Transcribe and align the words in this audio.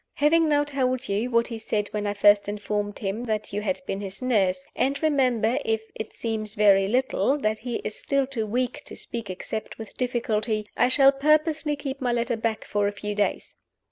"Having 0.15 0.49
now 0.49 0.63
told 0.63 1.07
you 1.07 1.29
what 1.29 1.49
he 1.49 1.59
said 1.59 1.89
when 1.89 2.07
I 2.07 2.15
first 2.15 2.49
informed 2.49 2.97
him 2.97 3.25
that 3.25 3.53
you 3.53 3.61
had 3.61 3.81
been 3.85 4.01
his 4.01 4.19
nurse 4.19 4.65
and 4.75 4.99
remember, 5.03 5.59
if 5.63 5.83
it 5.93 6.11
seem 6.11 6.43
very 6.47 6.87
little, 6.87 7.37
that 7.37 7.59
he 7.59 7.75
is 7.83 7.99
still 7.99 8.25
too 8.25 8.47
weak 8.47 8.83
to 8.85 8.95
speak 8.95 9.29
except 9.29 9.77
with 9.77 9.95
difficulty 9.97 10.65
I 10.75 10.87
shall 10.87 11.11
purposely 11.11 11.75
keep 11.75 12.01
my 12.01 12.11
letter 12.11 12.35
back 12.35 12.65
for 12.65 12.87
a 12.87 12.91
few 12.91 13.13
days. 13.13 13.57